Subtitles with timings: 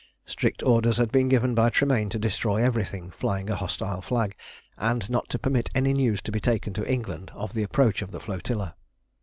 [0.25, 4.35] Strict orders had been given by Tremayne to destroy everything flying a hostile flag,
[4.75, 8.09] and not to permit any news to be taken to England of the approach of
[8.09, 8.75] the flotilla.